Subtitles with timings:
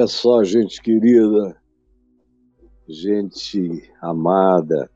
[0.00, 1.60] Olha só, gente querida,
[2.88, 4.90] gente amada,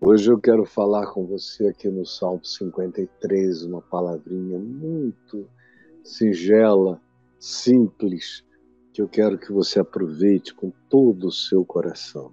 [0.00, 5.48] hoje eu quero falar com você aqui no Salmo 53, uma palavrinha muito
[6.04, 7.02] singela,
[7.40, 8.44] simples,
[8.92, 12.32] que eu quero que você aproveite com todo o seu coração.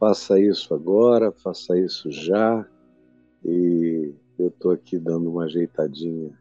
[0.00, 2.68] Faça isso agora, faça isso já,
[3.44, 6.36] e eu estou aqui dando uma ajeitadinha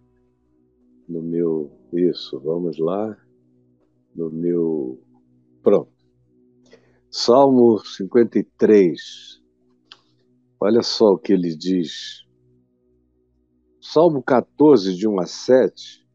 [1.08, 1.70] no meu.
[1.94, 3.16] Isso, vamos lá
[4.16, 5.00] no meu.
[5.62, 5.92] Pronto.
[7.10, 9.42] Salmo 53.
[10.60, 12.26] Olha só o que ele diz.
[13.82, 16.08] Salmo 14, de 1 a 7,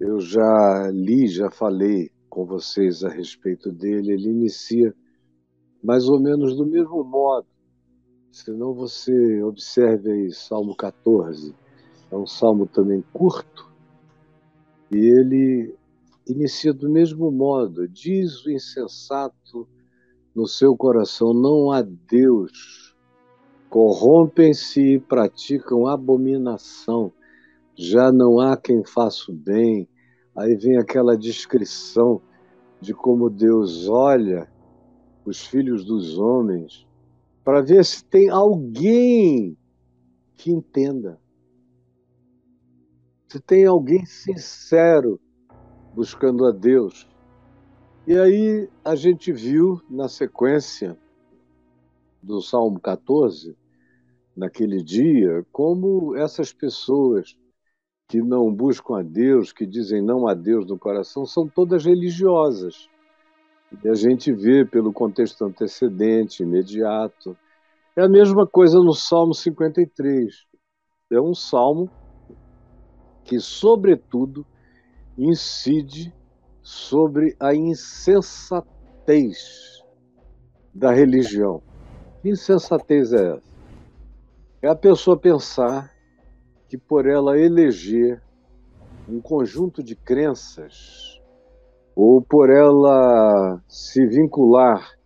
[0.00, 4.12] eu já li, já falei com vocês a respeito dele.
[4.12, 4.94] Ele inicia
[5.82, 7.46] mais ou menos do mesmo modo.
[8.30, 11.54] Senão você observe aí Salmo 14.
[12.10, 13.70] É um salmo também curto.
[14.90, 15.74] E ele
[16.26, 19.68] inicia do mesmo modo: diz o insensato
[20.34, 22.96] no seu coração, não há Deus.
[23.68, 27.12] Corrompem-se e praticam abominação.
[27.74, 29.88] Já não há quem faça o bem.
[30.36, 32.20] Aí vem aquela descrição
[32.80, 34.50] de como Deus olha
[35.24, 36.86] os filhos dos homens
[37.44, 39.56] para ver se tem alguém
[40.34, 41.20] que entenda.
[43.28, 45.20] Se tem alguém sincero
[45.94, 47.08] buscando a Deus.
[48.06, 50.98] E aí a gente viu na sequência
[52.22, 53.56] do Salmo 14,
[54.36, 57.36] naquele dia, como essas pessoas
[58.08, 62.88] que não buscam a Deus, que dizem não a Deus no coração, são todas religiosas.
[63.82, 67.36] E a gente vê pelo contexto antecedente, imediato.
[67.96, 70.46] É a mesma coisa no Salmo 53.
[71.10, 71.90] É um salmo
[73.24, 74.44] que, sobretudo,
[75.16, 76.14] incide
[76.62, 78.66] sobre a insensatez
[80.74, 81.62] da religião.
[82.20, 83.52] Que insensatez é essa?
[84.62, 85.92] É a pessoa pensar
[86.68, 88.22] que por ela eleger
[89.08, 91.20] um conjunto de crenças
[91.94, 94.96] ou por ela se vincular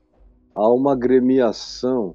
[0.54, 2.14] a uma agremiação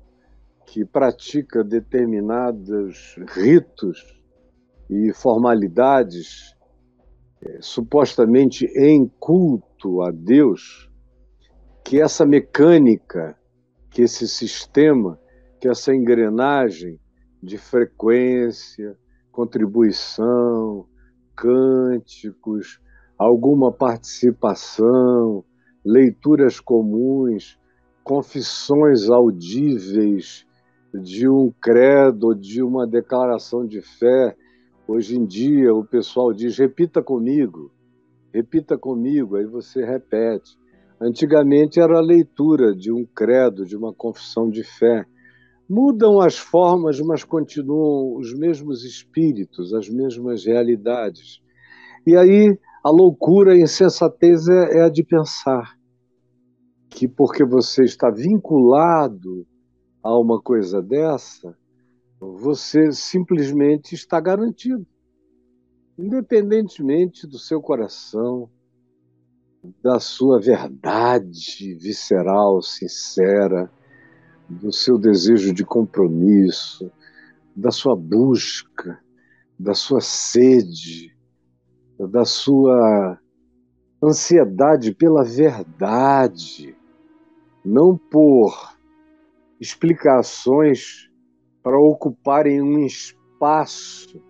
[0.65, 4.17] que pratica determinados ritos
[4.89, 6.55] e formalidades
[7.59, 10.89] supostamente em culto a Deus,
[11.83, 13.37] que essa mecânica,
[13.89, 15.19] que esse sistema,
[15.59, 16.99] que essa engrenagem
[17.41, 18.97] de frequência,
[19.31, 20.85] contribuição,
[21.35, 22.79] cânticos,
[23.17, 25.43] alguma participação,
[25.83, 27.59] leituras comuns,
[28.03, 30.45] confissões audíveis
[30.93, 34.35] de um credo, de uma declaração de fé,
[34.91, 37.71] Hoje em dia o pessoal diz: repita comigo,
[38.33, 40.59] repita comigo, aí você repete.
[40.99, 45.05] Antigamente era a leitura de um credo, de uma confissão de fé.
[45.67, 51.41] Mudam as formas, mas continuam os mesmos espíritos, as mesmas realidades.
[52.05, 55.73] E aí a loucura, a insensatez é, é a de pensar
[56.89, 59.47] que porque você está vinculado
[60.03, 61.55] a uma coisa dessa,
[62.29, 64.85] você simplesmente está garantido.
[65.97, 68.49] Independentemente do seu coração,
[69.83, 73.71] da sua verdade visceral, sincera,
[74.47, 76.91] do seu desejo de compromisso,
[77.55, 78.99] da sua busca,
[79.57, 81.15] da sua sede,
[81.99, 83.19] da sua
[84.03, 86.75] ansiedade pela verdade,
[87.63, 88.75] não por
[89.59, 91.10] explicações
[91.63, 94.21] para ocuparem um espaço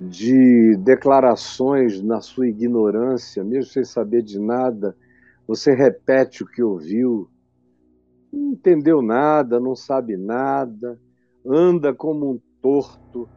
[0.00, 4.96] de declarações na sua ignorância, mesmo sem saber de nada,
[5.46, 7.30] você repete o que ouviu,
[8.32, 11.00] não entendeu nada, não sabe nada,
[11.46, 13.28] anda como um torto,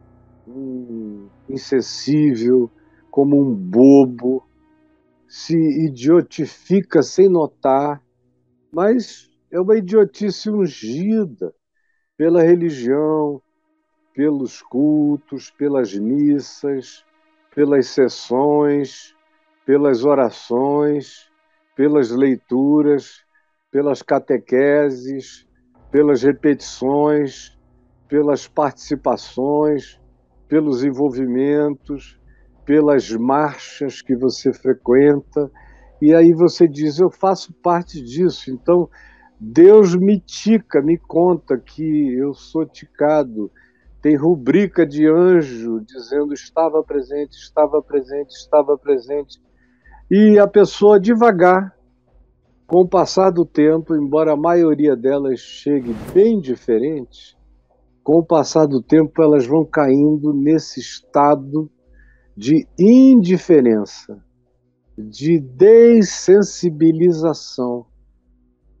[0.46, 2.70] um insensível,
[3.10, 4.44] como um bobo,
[5.28, 8.02] se idiotifica sem notar,
[8.72, 11.54] mas é uma idiotice ungida
[12.20, 13.40] pela religião,
[14.12, 17.02] pelos cultos, pelas missas,
[17.54, 19.16] pelas sessões,
[19.64, 21.30] pelas orações,
[21.74, 23.24] pelas leituras,
[23.70, 25.48] pelas catequeses,
[25.90, 27.58] pelas repetições,
[28.06, 29.98] pelas participações,
[30.46, 32.20] pelos envolvimentos,
[32.66, 35.50] pelas marchas que você frequenta.
[36.02, 38.50] E aí você diz: Eu faço parte disso.
[38.50, 38.90] Então,
[39.40, 43.50] Deus me tica, me conta que eu sou ticado.
[44.02, 49.40] Tem rubrica de anjo dizendo estava presente, estava presente, estava presente.
[50.10, 51.74] E a pessoa devagar
[52.66, 57.34] com o passar do tempo, embora a maioria delas chegue bem diferente,
[58.04, 61.70] com o passar do tempo elas vão caindo nesse estado
[62.36, 64.22] de indiferença,
[64.98, 67.86] de dessensibilização.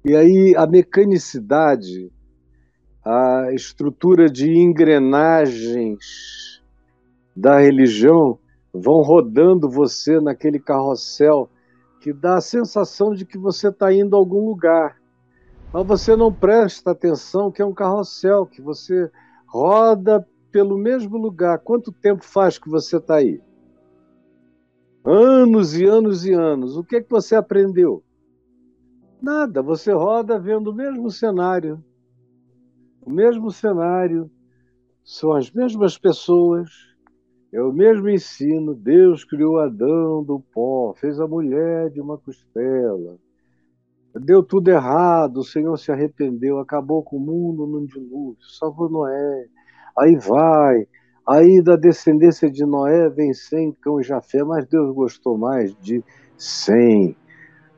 [0.04, 2.10] E aí a mecanicidade,
[3.04, 6.62] a estrutura de engrenagens
[7.36, 8.38] da religião
[8.72, 11.50] vão rodando você naquele carrossel
[12.00, 14.96] que dá a sensação de que você está indo a algum lugar.
[15.72, 19.10] Mas você não presta atenção que é um carrossel, que você
[19.46, 21.58] roda pelo mesmo lugar.
[21.58, 23.40] Quanto tempo faz que você está aí?
[25.04, 26.76] Anos e anos e anos.
[26.76, 28.02] O que, é que você aprendeu?
[29.22, 29.62] Nada.
[29.62, 31.82] Você roda vendo o mesmo cenário.
[33.02, 34.30] O mesmo cenário.
[35.04, 36.90] São as mesmas pessoas
[37.52, 38.74] é o mesmo ensino.
[38.74, 43.18] Deus criou Adão do pó, fez a mulher de uma costela.
[44.14, 49.46] Deu tudo errado, o Senhor se arrependeu, acabou com o mundo num dilúvio, salvou Noé.
[49.96, 50.86] Aí vai,
[51.26, 56.02] aí da descendência de Noé vem Sem, Cão e Jafé, mas Deus gostou mais de
[56.36, 57.16] Sem.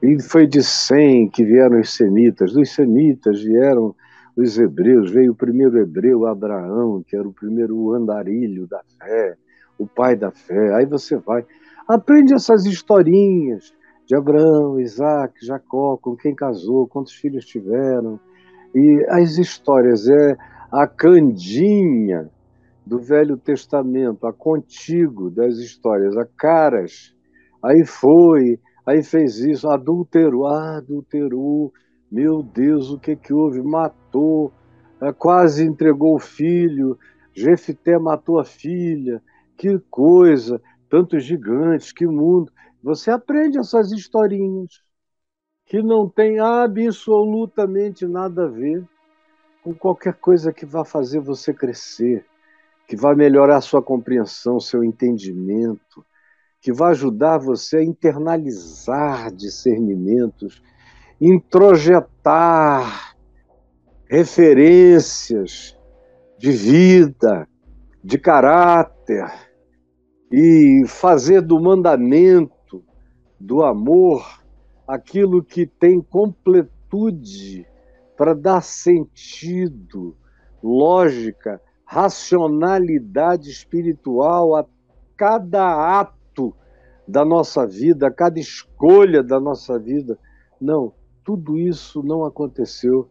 [0.03, 3.95] E foi de Sem que vieram os semitas, dos semitas vieram
[4.37, 9.37] os hebreus, veio o primeiro hebreu, Abraão, que era o primeiro andarilho da fé
[9.83, 10.75] o pai da fé.
[10.75, 11.45] Aí você vai,
[11.89, 13.75] aprende essas historinhas
[14.07, 18.19] de Abraão, Isaac, Jacó, com quem casou, quantos filhos tiveram.
[18.75, 20.37] E as histórias, é
[20.71, 22.31] a candinha
[22.87, 27.15] do Velho Testamento, a contigo das histórias, a caras.
[27.63, 31.73] Aí foi, aí fez isso, adulterou, adulterou,
[32.11, 33.63] meu Deus, o que que houve?
[33.63, 34.53] Matou,
[35.01, 36.99] eh, quase entregou o filho,
[37.35, 39.23] Jefité matou a filha,
[39.57, 42.53] que coisa, tantos gigantes, que mundo.
[42.83, 44.83] Você aprende essas historinhas
[45.65, 48.85] que não tem absolutamente nada a ver
[49.63, 52.27] com qualquer coisa que vá fazer você crescer,
[52.87, 56.05] que vai melhorar a sua compreensão, seu entendimento,
[56.63, 60.63] que vai ajudar você a internalizar discernimentos,
[61.21, 63.17] introjetar
[64.09, 65.77] referências
[66.39, 67.49] de vida,
[68.03, 69.29] de caráter,
[70.31, 72.85] e fazer do mandamento,
[73.39, 74.41] do amor,
[74.87, 77.67] aquilo que tem completude
[78.17, 80.17] para dar sentido,
[80.63, 84.65] lógica, racionalidade espiritual a
[85.17, 86.22] cada ato
[87.13, 90.19] da nossa vida, a cada escolha da nossa vida.
[90.59, 93.09] Não, tudo isso não aconteceu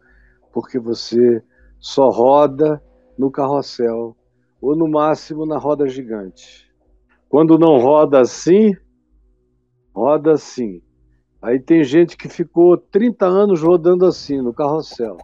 [0.52, 1.40] porque você
[1.78, 2.82] só roda
[3.16, 4.16] no carrossel
[4.60, 6.68] ou no máximo na roda gigante.
[7.28, 8.76] Quando não roda assim,
[9.94, 10.82] roda assim.
[11.40, 15.16] Aí tem gente que ficou 30 anos rodando assim, no carrossel.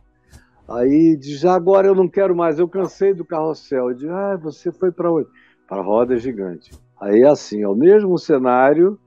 [0.69, 3.91] Aí diz, agora eu não quero mais, eu cansei do carrossel.
[3.91, 5.29] Eu digo, ah, você foi para onde?
[5.67, 6.71] Para a roda gigante.
[7.01, 8.99] Aí é assim, é o mesmo cenário,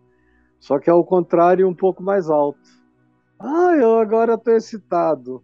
[0.59, 2.59] só que ao contrário, um pouco mais alto.
[3.39, 5.43] Ah, eu agora estou excitado.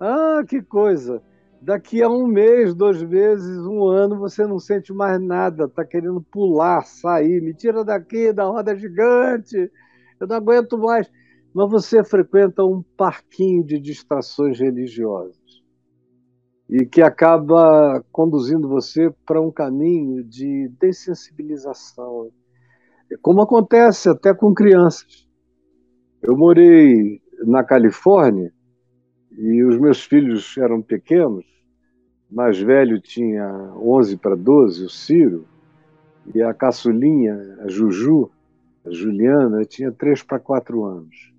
[0.00, 1.22] Ah, que coisa
[1.64, 6.20] daqui a um mês, dois meses, um ano, você não sente mais nada, está querendo
[6.20, 9.70] pular, sair, me tira daqui da roda gigante,
[10.20, 11.10] eu não aguento mais.
[11.54, 15.43] Mas você frequenta um parquinho de distrações religiosas
[16.68, 22.30] e que acaba conduzindo você para um caminho de dessensibilização,
[23.20, 25.28] como acontece até com crianças.
[26.22, 28.52] Eu morei na Califórnia
[29.32, 31.44] e os meus filhos eram pequenos
[32.34, 35.46] mais velho tinha 11 para 12, o Ciro,
[36.34, 38.30] e a caçulinha, a Juju,
[38.84, 41.33] a Juliana, tinha 3 para 4 anos.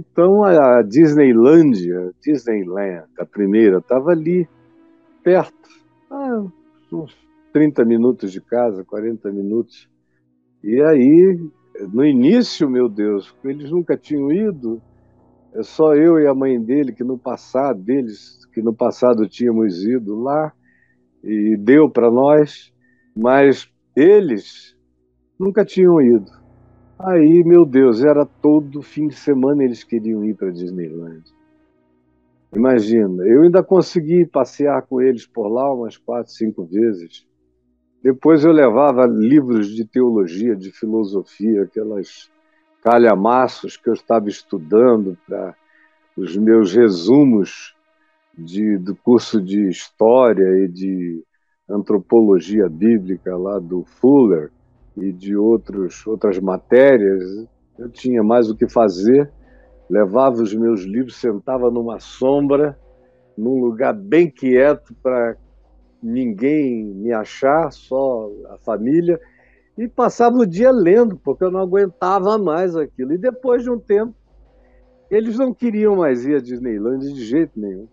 [0.00, 4.48] Então a Disneylândia, Disneyland, a primeira, estava ali,
[5.22, 5.68] perto,
[6.10, 6.46] ah,
[6.90, 7.14] uns
[7.52, 9.88] 30 minutos de casa, 40 minutos.
[10.64, 11.38] E aí,
[11.92, 14.80] no início, meu Deus, eles nunca tinham ido,
[15.52, 19.84] é só eu e a mãe dele que no passado deles que no passado tínhamos
[19.84, 20.52] ido lá
[21.22, 22.72] e deu para nós,
[23.14, 24.76] mas eles
[25.38, 26.39] nunca tinham ido.
[27.02, 31.22] Aí, meu Deus, era todo fim de semana eles queriam ir para Disneyland.
[32.54, 37.26] Imagina, eu ainda consegui passear com eles por lá umas quatro, cinco vezes.
[38.02, 42.30] Depois eu levava livros de teologia, de filosofia, aquelas
[42.82, 45.54] calhamaços que eu estava estudando para
[46.14, 47.74] os meus resumos
[48.36, 51.24] de, do curso de História e de
[51.66, 54.50] Antropologia Bíblica lá do Fuller
[54.96, 57.46] e de outros, outras matérias,
[57.78, 59.30] eu tinha mais o que fazer
[59.90, 62.78] levava os meus livros, sentava numa sombra,
[63.36, 65.36] num lugar bem quieto para
[66.00, 69.20] ninguém me achar, só a família,
[69.76, 73.12] e passava o dia lendo, porque eu não aguentava mais aquilo.
[73.12, 74.14] E depois de um tempo,
[75.10, 77.88] eles não queriam mais ir à Disneyland de jeito nenhum.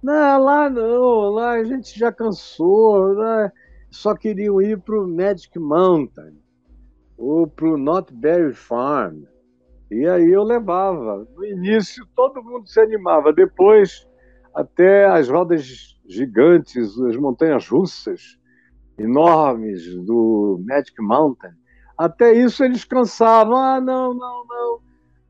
[0.00, 3.52] Não, lá não, lá a gente já cansou, né?
[3.92, 6.36] Só queriam ir para o Magic Mountain
[7.16, 9.22] ou para o Not Berry Farm.
[9.90, 11.26] E aí eu levava.
[11.36, 14.08] No início todo mundo se animava, depois
[14.54, 18.38] até as rodas gigantes, as montanhas russas
[18.98, 21.52] enormes do Magic Mountain.
[21.96, 23.56] Até isso eles cansavam.
[23.56, 24.80] Ah, não, não, não.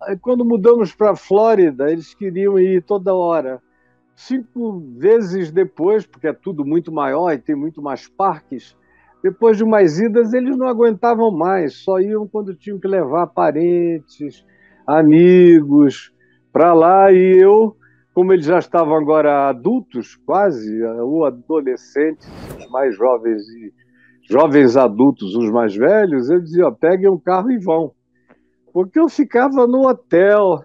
[0.02, 3.60] Aí, quando mudamos para a Flórida, eles queriam ir toda hora.
[4.14, 8.76] Cinco vezes depois, porque é tudo muito maior e tem muito mais parques,
[9.22, 14.44] depois de umas idas, eles não aguentavam mais, só iam quando tinham que levar parentes,
[14.84, 16.12] amigos
[16.52, 17.12] para lá.
[17.12, 17.76] E eu,
[18.12, 22.28] como eles já estavam agora adultos, quase, ou adolescentes,
[22.58, 23.72] os mais jovens e
[24.28, 27.92] jovens adultos, os mais velhos, eu dizia: peguem um carro e vão.
[28.72, 30.64] Porque eu ficava no hotel,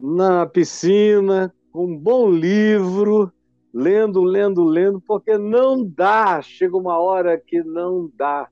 [0.00, 3.32] na piscina, com um bom livro,
[3.72, 8.48] lendo, lendo, lendo, porque não dá, chega uma hora que não dá.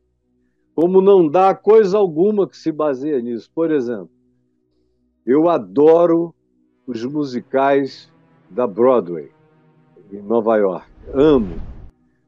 [0.74, 3.50] Como não dá coisa alguma que se baseia nisso.
[3.54, 4.10] Por exemplo,
[5.26, 6.34] eu adoro
[6.86, 8.10] os musicais
[8.48, 9.30] da Broadway,
[10.10, 10.86] em Nova York.
[11.12, 11.56] Amo.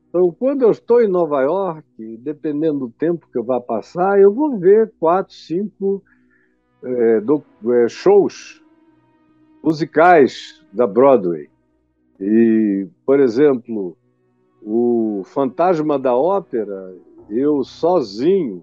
[0.09, 4.31] Então, quando eu estou em Nova York, dependendo do tempo que eu vá passar, eu
[4.31, 6.03] vou ver quatro, cinco
[6.85, 8.63] é, do, é, shows
[9.63, 11.49] musicais da Broadway.
[12.21, 13.97] E, por exemplo,
[14.63, 16.95] o Fantasma da Ópera,
[17.29, 18.63] eu sozinho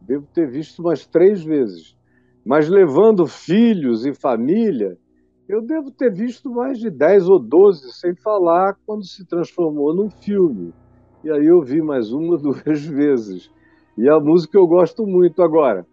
[0.00, 1.96] devo ter visto umas três vezes.
[2.44, 4.98] Mas levando filhos e família,
[5.48, 10.10] eu devo ter visto mais de 10 ou 12, sem falar quando se transformou num
[10.10, 10.72] filme.
[11.22, 13.50] E aí eu vi mais uma, duas vezes.
[13.96, 15.86] E a música eu gosto muito agora.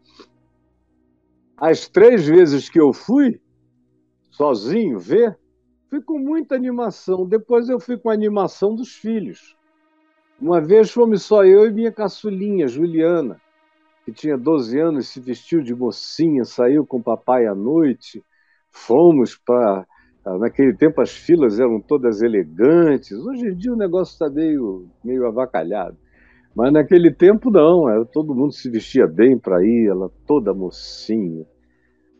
[1.58, 3.40] As três vezes que eu fui,
[4.32, 5.38] sozinho, ver,
[5.92, 7.28] fui com muita animação.
[7.28, 9.58] Depois eu fui com a animação dos filhos.
[10.40, 13.40] Uma vez fomos só eu e minha caçulinha, Juliana,
[14.06, 18.24] que tinha 12 anos, se vestiu de mocinha, saiu com o papai à noite.
[18.72, 19.86] Fomos para.
[20.40, 23.12] Naquele tempo as filas eram todas elegantes.
[23.12, 25.98] Hoje em dia o negócio está meio, meio avacalhado.
[26.56, 31.46] Mas naquele tempo não, era, todo mundo se vestia bem para ir, ela toda mocinha.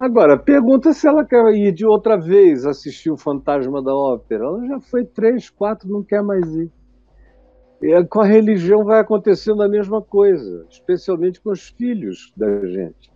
[0.02, 4.46] Agora, pergunta se ela quer ir de outra vez assistir o Fantasma da Ópera.
[4.46, 6.72] Ela já foi três, quatro, não quer mais ir.
[7.84, 13.14] E com a religião vai acontecendo a mesma coisa, especialmente com os filhos da gente.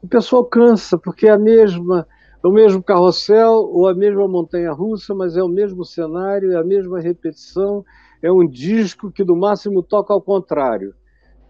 [0.00, 2.06] O pessoal cansa, porque é a mesma,
[2.44, 6.56] é o mesmo carrossel ou a mesma montanha russa, mas é o mesmo cenário, é
[6.56, 7.84] a mesma repetição,
[8.22, 10.94] é um disco que no máximo toca ao contrário,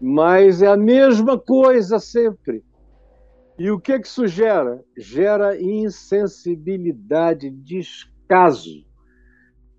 [0.01, 2.63] mas é a mesma coisa sempre.
[3.57, 4.83] E o que que isso gera?
[4.97, 8.85] Gera insensibilidade, descaso.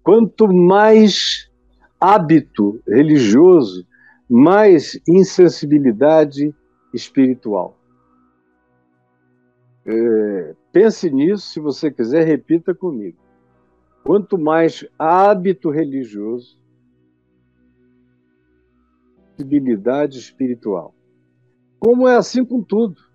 [0.02, 1.50] Quanto mais
[2.00, 3.86] hábito religioso,
[4.28, 6.54] mais insensibilidade
[6.92, 7.78] espiritual.
[9.84, 13.18] É, pense nisso, se você quiser, repita comigo.
[14.02, 16.58] Quanto mais hábito religioso,
[19.36, 20.94] sensibilidade espiritual.
[21.78, 23.05] Como é assim com tudo.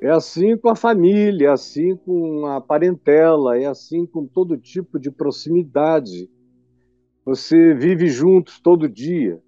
[0.00, 4.98] É assim com a família, é assim com a parentela, é assim com todo tipo
[4.98, 6.28] de proximidade.
[7.24, 9.40] Você vive juntos todo dia.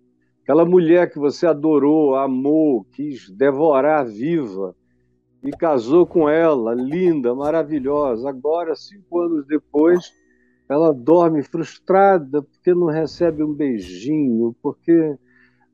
[0.42, 4.74] Aquela mulher que você adorou, amou, quis devorar viva
[5.42, 8.28] e casou com ela, linda, maravilhosa.
[8.28, 10.12] Agora, cinco anos depois,
[10.68, 15.16] ela dorme frustrada porque não recebe um beijinho, porque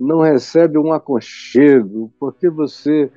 [0.00, 3.10] não recebe um aconchego, porque você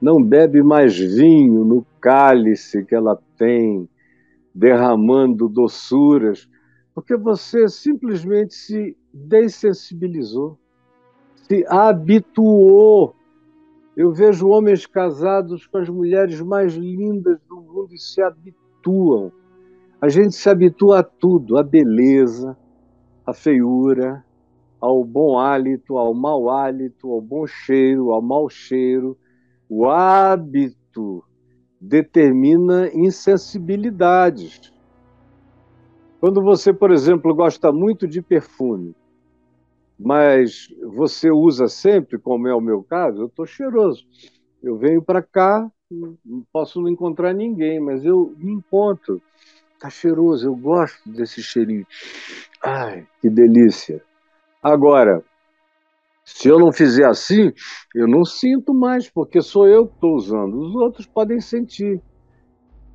[0.00, 3.88] não bebe mais vinho no cálice que ela tem,
[4.54, 6.48] derramando doçuras,
[6.94, 10.58] porque você simplesmente se dessensibilizou,
[11.46, 13.14] se habituou.
[13.96, 19.32] Eu vejo homens casados com as mulheres mais lindas do mundo e se habituam.
[20.00, 22.56] A gente se habitua a tudo, à beleza,
[23.26, 24.24] à feiura,
[24.80, 29.16] ao bom hálito, ao mau hálito, ao bom cheiro, ao mau cheiro.
[29.68, 31.22] O hábito
[31.80, 34.72] determina insensibilidades.
[36.20, 38.94] Quando você, por exemplo, gosta muito de perfume,
[39.98, 44.04] mas você usa sempre, como é o meu caso, eu estou cheiroso.
[44.62, 45.70] Eu venho para cá,
[46.52, 49.20] posso não encontrar ninguém, mas eu me encontro.
[49.78, 51.86] Tá cheiroso, eu gosto desse cheirinho.
[52.64, 54.02] Ai, que delícia.
[54.60, 55.22] Agora,
[56.34, 57.52] se eu não fizer assim,
[57.94, 60.58] eu não sinto mais, porque sou eu que estou usando.
[60.58, 62.02] Os outros podem sentir.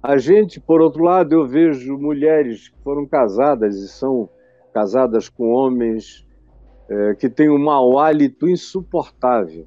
[0.01, 4.29] A gente, por outro lado, eu vejo mulheres que foram casadas e são
[4.71, 6.27] casadas com homens
[6.87, 9.65] é, que têm um mau hálito insuportável.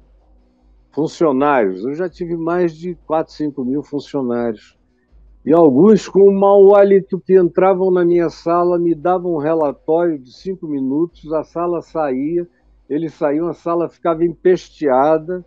[0.93, 4.77] Funcionários, eu já tive mais de 4, 5 mil funcionários.
[5.45, 10.17] E alguns com um mau hálito que entravam na minha sala, me davam um relatório
[10.17, 12.47] de cinco minutos, a sala saía,
[12.89, 15.45] eles saíam, a sala ficava empesteada,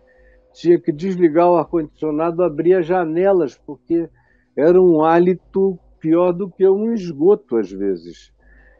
[0.53, 4.09] tinha que desligar o ar-condicionado, abrir as janelas, porque
[4.55, 8.31] era um hálito pior do que um esgoto, às vezes.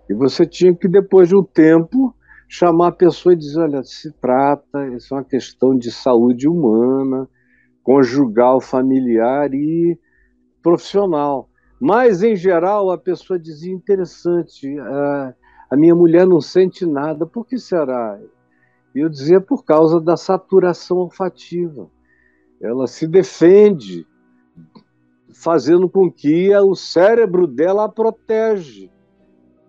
[0.10, 2.14] E você tinha que, depois de um tempo,
[2.48, 7.30] chamar a pessoa e dizer: olha, se trata, isso é uma questão de saúde humana,
[7.82, 9.98] conjugal, familiar e
[10.62, 11.50] profissional.
[11.80, 15.34] Mas, em geral, a pessoa dizia: interessante, a,
[15.70, 18.20] a minha mulher não sente nada, por que será?
[18.96, 21.90] E eu dizia: por causa da saturação olfativa.
[22.62, 24.06] Ela se defende
[25.34, 28.92] fazendo com que o cérebro dela a protege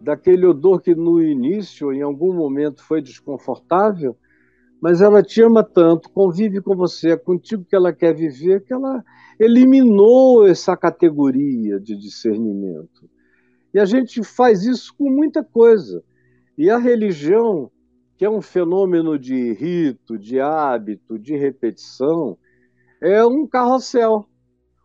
[0.00, 4.16] daquele odor que no início, em algum momento, foi desconfortável,
[4.80, 8.72] mas ela te ama tanto, convive com você, é contigo que ela quer viver, que
[8.72, 9.02] ela
[9.38, 13.08] eliminou essa categoria de discernimento.
[13.72, 16.02] E a gente faz isso com muita coisa.
[16.58, 17.70] E a religião,
[18.22, 22.38] que é um fenômeno de rito, de hábito, de repetição,
[23.00, 24.24] é um carrossel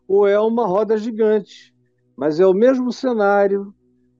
[0.07, 1.71] ou é uma roda gigante.
[2.15, 3.71] Mas é o mesmo cenário,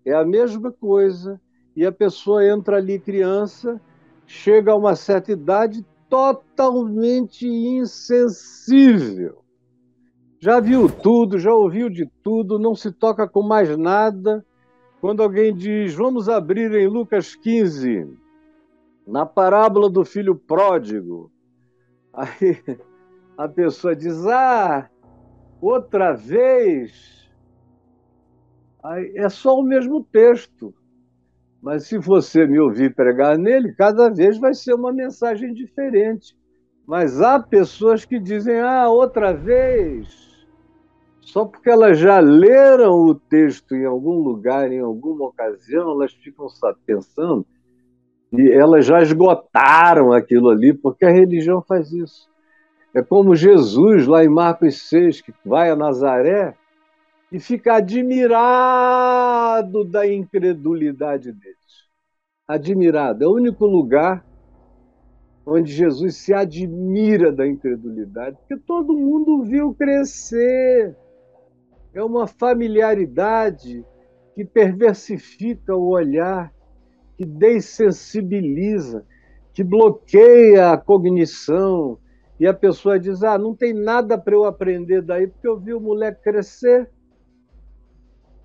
[0.05, 1.41] é a mesma coisa,
[1.75, 3.81] e a pessoa entra ali criança,
[4.27, 9.43] chega a uma certa idade totalmente insensível.
[10.39, 14.45] Já viu tudo, já ouviu de tudo, não se toca com mais nada.
[15.01, 18.26] Quando alguém diz, vamos abrir em Lucas 15,
[19.07, 21.31] na parábola do filho pródigo,
[22.13, 22.61] aí
[23.37, 24.89] a pessoa diz, ah,
[25.61, 27.15] outra vez.
[29.15, 30.73] É só o mesmo texto.
[31.61, 36.37] Mas se você me ouvir pregar nele, cada vez vai ser uma mensagem diferente.
[36.85, 40.27] Mas há pessoas que dizem, ah, outra vez.
[41.21, 46.47] Só porque elas já leram o texto em algum lugar, em alguma ocasião, elas ficam
[46.85, 47.45] pensando
[48.31, 52.29] e elas já esgotaram aquilo ali, porque a religião faz isso.
[52.93, 56.55] É como Jesus, lá em Marcos 6, que vai a Nazaré
[57.31, 58.63] e fica admirado
[59.83, 61.57] da incredulidade deles.
[62.47, 63.23] Admirado.
[63.23, 64.25] É o único lugar
[65.45, 70.93] onde Jesus se admira da incredulidade, porque todo mundo viu crescer.
[71.93, 73.85] É uma familiaridade
[74.35, 76.51] que perversifica o olhar,
[77.17, 79.03] que dessensibiliza,
[79.53, 81.97] que bloqueia a cognição,
[82.39, 85.73] e a pessoa diz: Ah, não tem nada para eu aprender daí, porque eu vi
[85.73, 86.89] o moleque crescer.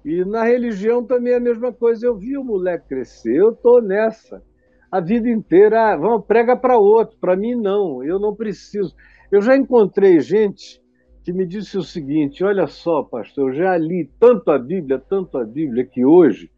[0.05, 2.07] E na religião também é a mesma coisa.
[2.07, 4.43] Eu vi o moleque crescer, eu estou nessa.
[4.91, 8.95] A vida inteira, ah, vamos, prega para outro, para mim não, eu não preciso.
[9.31, 10.83] Eu já encontrei gente
[11.25, 15.39] que me disse o seguinte: olha só, pastor, eu já li tanto a Bíblia, tanto
[15.39, 16.51] a Bíblia, que hoje,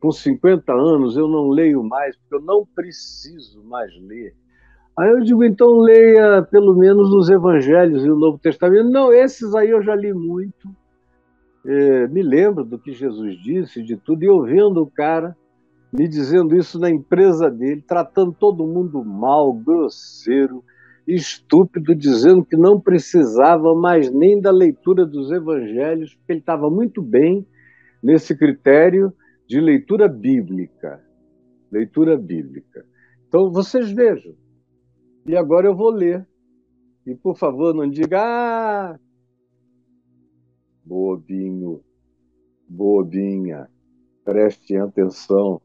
[0.00, 4.34] com 50 anos, eu não leio mais, porque eu não preciso mais ler.
[4.98, 8.90] Aí eu digo, então leia pelo menos os Evangelhos e o Novo Testamento.
[8.90, 10.68] Não, esses aí eu já li muito.
[11.64, 15.36] É, me lembro do que Jesus disse, de tudo, e ouvindo o cara
[15.92, 20.64] me dizendo isso na empresa dele, tratando todo mundo mal, grosseiro,
[21.06, 27.02] estúpido, dizendo que não precisava mais nem da leitura dos evangelhos, porque ele estava muito
[27.02, 27.44] bem
[28.02, 29.12] nesse critério
[29.50, 31.04] de leitura bíblica.
[31.72, 32.86] Leitura bíblica.
[33.26, 34.36] Então, vocês vejam,
[35.26, 36.24] e agora eu vou ler.
[37.04, 39.00] E por favor, não diga, ah,
[40.84, 41.82] bobinho,
[42.68, 43.68] bobinha,
[44.24, 45.60] preste atenção.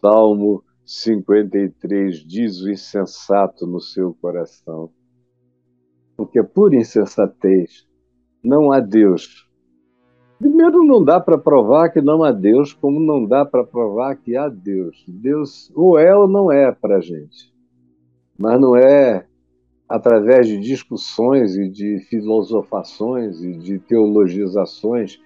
[0.00, 4.90] Salmo 53 diz o insensato no seu coração.
[6.16, 7.86] Porque por insensatez
[8.42, 9.48] não há Deus.
[10.44, 14.36] Primeiro, não dá para provar que não há Deus, como não dá para provar que
[14.36, 15.04] há Deus.
[15.08, 17.54] Deus ou é ou não é para a gente
[18.38, 19.26] mas não é
[19.88, 25.20] através de discussões e de filosofações e de teologizações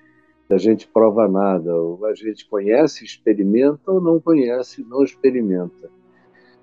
[0.47, 1.75] que a gente prova nada.
[1.75, 5.91] Ou a gente conhece, experimenta, ou não conhece, não experimenta.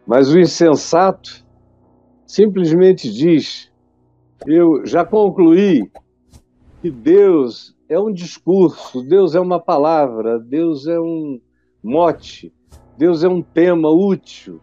[0.06, 1.46] Mas o insensato
[2.28, 3.72] simplesmente diz:
[4.46, 5.90] Eu já concluí
[6.82, 11.40] que Deus é um discurso, Deus é uma palavra, Deus é um
[11.84, 12.54] mote,
[12.98, 14.60] Deus é um tema útil,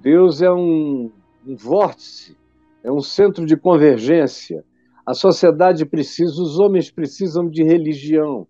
[0.00, 1.12] Deus é um,
[1.46, 2.36] um vórtice,
[2.82, 4.64] é um centro de convergência.
[5.06, 8.46] A sociedade precisa, os homens precisam de religião.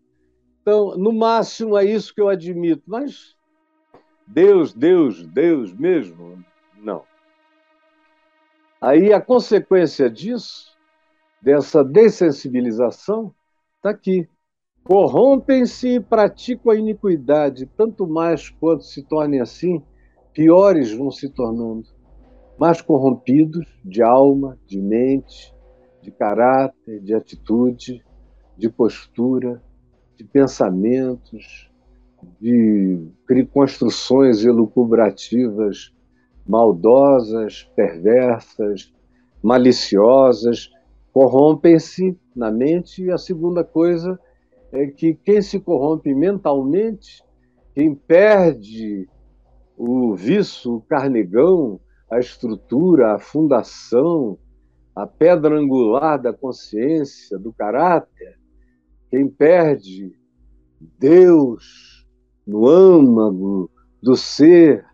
[0.63, 3.37] Então, no máximo, é isso que eu admito, mas
[4.27, 6.43] Deus, Deus, Deus mesmo,
[6.79, 7.03] não.
[8.81, 10.71] Aí a consequência disso,
[11.43, 13.35] dessa dessensibilização,
[13.81, 14.29] está aqui.
[14.85, 19.83] Corrompem-se e praticam a iniquidade, tanto mais quanto se tornem assim,
[20.33, 21.89] piores vão se tornando.
[22.59, 25.55] Mais corrompidos de alma, de mente,
[26.03, 28.05] de caráter, de atitude,
[28.57, 29.63] de postura,
[30.17, 31.71] de pensamentos,
[32.39, 33.11] de
[33.53, 35.95] construções elucubrativas
[36.47, 38.93] maldosas, perversas,
[39.43, 40.71] maliciosas,
[41.13, 43.05] corrompem-se na mente.
[43.05, 44.19] E a segunda coisa
[44.73, 47.23] é que quem se corrompe mentalmente,
[47.75, 49.09] quem perde
[49.77, 54.39] o viço, o carnegão, a estrutura, a fundação,
[54.95, 58.39] a pedra angular da consciência, do caráter,
[59.11, 60.13] quem perde
[60.99, 62.07] Deus
[62.47, 63.71] no âmago
[64.03, 64.85] do ser,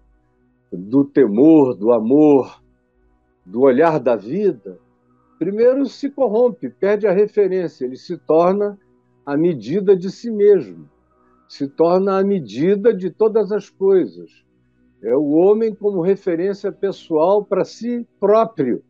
[0.73, 2.63] do temor, do amor,
[3.45, 4.79] do olhar da vida,
[5.39, 8.79] primeiro se corrompe, perde a referência, ele se torna
[9.25, 10.89] a medida de si mesmo,
[11.49, 14.45] se torna a medida de todas as coisas.
[15.03, 18.83] É o homem como referência pessoal para si próprio,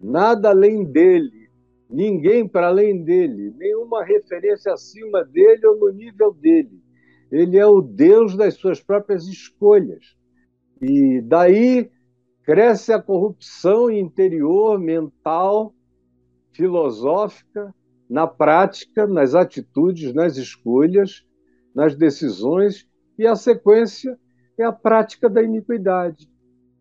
[0.00, 1.48] nada além dele,
[1.88, 6.82] ninguém para além dele, nenhuma referência acima dele ou no nível dele.
[7.30, 10.16] Ele é o Deus das suas próprias escolhas.
[10.80, 11.90] E daí
[12.44, 15.74] cresce a corrupção interior, mental,
[16.58, 17.72] filosófica,
[18.10, 21.24] na prática, nas atitudes, nas escolhas,
[21.72, 24.18] nas decisões, e a sequência
[24.58, 26.28] é a prática da iniquidade.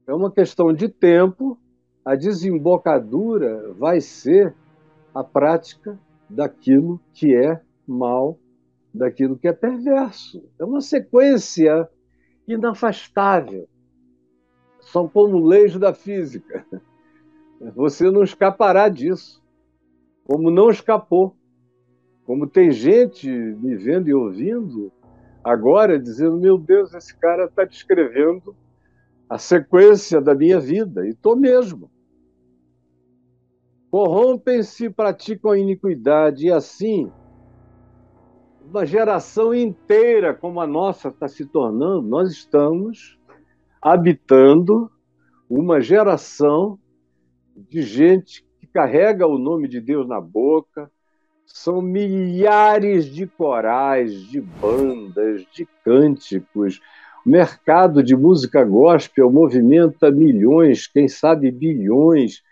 [0.07, 1.59] É uma questão de tempo,
[2.03, 4.55] a desembocadura vai ser
[5.13, 8.39] a prática daquilo que é mal,
[8.91, 10.43] daquilo que é perverso.
[10.57, 11.87] É uma sequência
[12.47, 13.69] inafastável
[14.91, 16.65] são como leis da física.
[17.75, 19.43] Você não escapará disso.
[20.27, 21.33] Como não escapou.
[22.25, 24.91] Como tem gente me vendo e ouvindo
[25.41, 28.53] agora dizendo: meu Deus, esse cara está descrevendo
[29.29, 31.07] a sequência da minha vida.
[31.07, 31.89] E estou mesmo.
[33.89, 37.09] Corrompem-se praticam a iniquidade, e assim,
[38.69, 43.17] uma geração inteira como a nossa está se tornando, nós estamos
[43.81, 44.91] habitando
[45.49, 46.77] uma geração
[47.55, 48.45] de gente
[48.77, 50.87] carrega o nome de Deus na boca.
[51.47, 56.79] São milhares de corais, de bandas, de cânticos.
[57.25, 62.43] O mercado de música gospel movimenta milhões, quem sabe bilhões.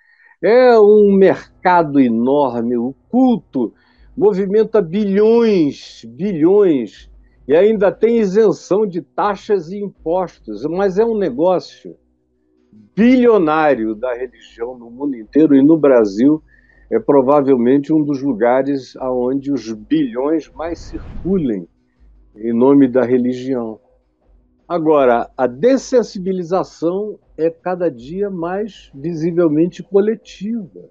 [0.41, 2.75] É um mercado enorme.
[2.75, 3.71] O culto
[4.17, 7.07] movimenta bilhões, bilhões
[7.47, 11.95] e ainda tem isenção de taxas e impostos, mas é um negócio
[12.95, 16.43] bilionário da religião no mundo inteiro e no Brasil
[16.89, 21.67] é provavelmente um dos lugares aonde os bilhões mais circulem
[22.35, 23.79] em nome da religião.
[24.67, 30.89] Agora, a dessensibilização é cada dia mais visivelmente coletiva.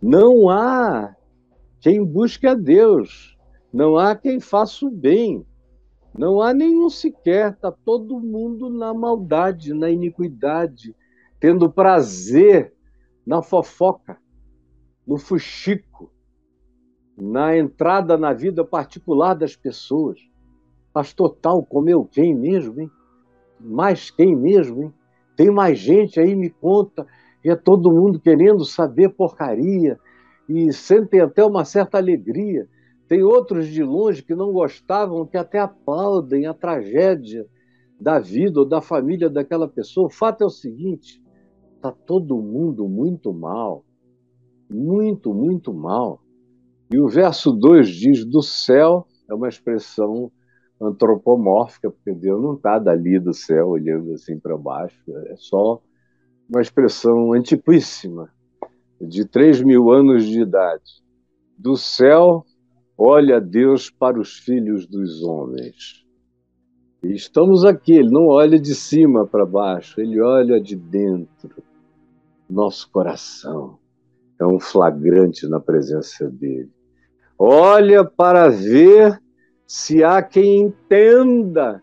[0.00, 1.14] Não há
[1.80, 3.36] quem busque a Deus,
[3.72, 5.44] não há quem faça o bem.
[6.16, 10.94] Não há nenhum sequer, está todo mundo na maldade, na iniquidade,
[11.40, 12.72] tendo prazer
[13.26, 14.16] na fofoca,
[15.04, 16.12] no fuxico,
[17.16, 20.20] na entrada na vida particular das pessoas.
[20.92, 22.90] Pastor tal comeu quem mesmo, hein?
[23.60, 24.94] Mais quem mesmo, hein?
[25.36, 27.04] Tem mais gente aí, me conta,
[27.44, 29.98] e é todo mundo querendo saber porcaria,
[30.48, 32.68] e sentem até uma certa alegria
[33.08, 37.46] tem outros de longe que não gostavam, que até aplaudem a tragédia
[38.00, 40.06] da vida ou da família daquela pessoa.
[40.06, 41.22] O fato é o seguinte:
[41.76, 43.84] está todo mundo muito mal.
[44.70, 46.22] Muito, muito mal.
[46.90, 50.32] E o verso 2 diz: do céu, é uma expressão
[50.80, 55.80] antropomórfica, porque Deus não está dali do céu olhando assim para baixo, é só
[56.48, 58.28] uma expressão antiquíssima,
[59.00, 61.02] de 3 mil anos de idade.
[61.56, 62.44] Do céu
[62.96, 66.04] Olha Deus para os filhos dos homens.
[67.02, 71.62] E estamos aqui, ele não olha de cima para baixo, ele olha de dentro,
[72.48, 73.78] nosso coração.
[74.38, 76.70] é um flagrante na presença dele.
[77.38, 79.20] Olha para ver
[79.66, 81.82] se há quem entenda.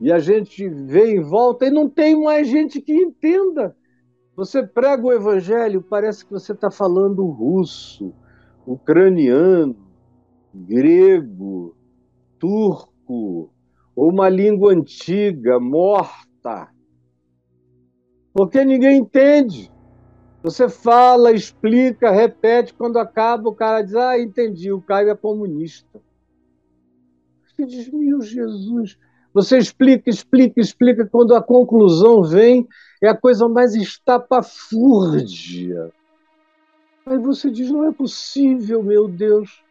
[0.00, 3.76] E a gente vê em volta e não tem mais gente que entenda.
[4.34, 8.12] Você prega o evangelho, parece que você está falando russo,
[8.66, 9.76] ucraniano,
[10.54, 11.76] grego,
[12.38, 13.50] turco,
[13.94, 16.68] ou uma língua antiga, morta.
[18.32, 19.70] Porque ninguém entende.
[20.42, 26.00] Você fala, explica, repete, quando acaba o cara diz, ah, entendi, o Caio é comunista.
[27.46, 28.98] Você diz, meu Jesus.
[29.32, 32.68] Você explica, explica, explica, quando a conclusão vem,
[33.02, 35.90] é a coisa mais estapafúrdia.
[37.06, 39.61] Aí você diz, não é possível, meu Deus,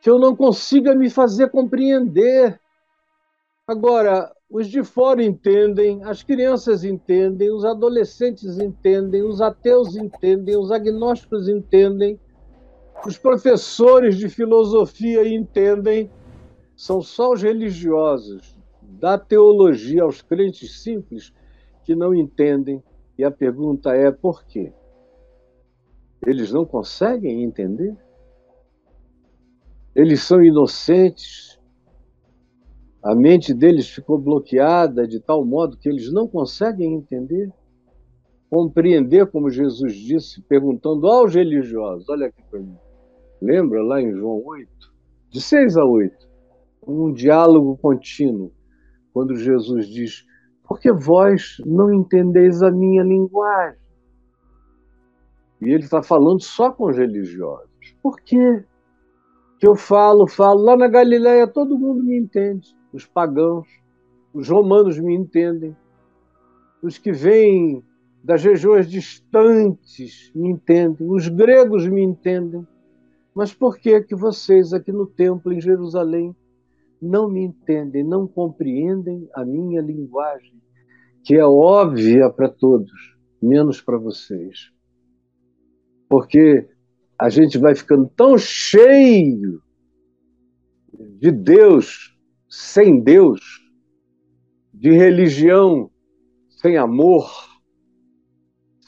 [0.00, 2.58] que eu não consiga me fazer compreender.
[3.66, 10.72] Agora, os de fora entendem, as crianças entendem, os adolescentes entendem, os ateus entendem, os
[10.72, 12.18] agnósticos entendem,
[13.06, 16.10] os professores de filosofia entendem,
[16.74, 21.32] são só os religiosos da teologia aos crentes simples
[21.84, 22.82] que não entendem.
[23.16, 24.72] E a pergunta é por quê?
[26.26, 27.94] Eles não conseguem entender?
[29.94, 31.60] Eles são inocentes,
[33.02, 37.50] a mente deles ficou bloqueada de tal modo que eles não conseguem entender,
[38.50, 42.76] compreender, como Jesus disse, perguntando aos religiosos: olha aqui para mim.
[43.40, 44.68] Lembra lá em João 8?
[45.30, 46.28] De 6 a 8.
[46.86, 48.52] Um diálogo contínuo,
[49.14, 50.26] quando Jesus diz:
[50.68, 53.80] Porque vós não entendeis a minha linguagem?
[55.62, 57.68] E ele está falando só com os religiosos.
[58.02, 58.64] Por quê?
[59.60, 60.62] Que eu falo, falo.
[60.62, 63.68] Lá na Galileia todo mundo me entende os pagãos,
[64.32, 65.76] os romanos me entendem,
[66.82, 67.82] os que vêm
[68.22, 72.66] das regiões distantes me entendem, os gregos me entendem.
[73.34, 76.34] Mas por que que vocês aqui no templo em Jerusalém
[77.00, 80.60] não me entendem, não compreendem a minha linguagem,
[81.24, 82.90] que é óbvia para todos,
[83.40, 84.72] menos para vocês?
[86.08, 86.68] Porque
[87.20, 89.62] a gente vai ficando tão cheio
[91.18, 92.16] de Deus
[92.48, 93.40] sem Deus,
[94.72, 95.90] de religião
[96.48, 97.30] sem amor,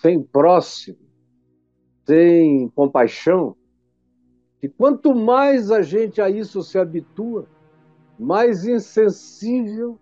[0.00, 0.98] sem próximo,
[2.06, 3.54] sem compaixão,
[4.62, 7.46] e quanto mais a gente a isso se habitua,
[8.18, 9.98] mais insensível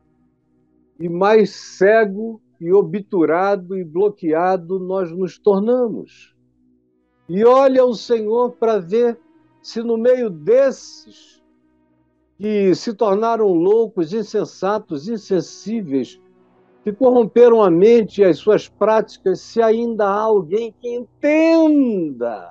[1.00, 6.29] e mais cego e obturado e bloqueado nós nos tornamos.
[7.32, 9.16] E olha o Senhor para ver
[9.62, 11.40] se no meio desses
[12.36, 16.20] que se tornaram loucos, insensatos, insensíveis,
[16.82, 22.50] que corromperam a mente e as suas práticas, se ainda há alguém que entenda,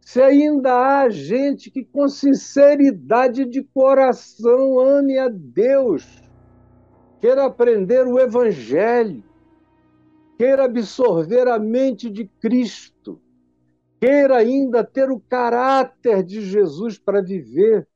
[0.00, 6.22] se ainda há gente que com sinceridade de coração ame a Deus,
[7.20, 9.22] queira aprender o Evangelho,
[10.38, 12.93] queira absorver a mente de Cristo,
[14.04, 17.88] queira ainda ter o caráter de Jesus para viver,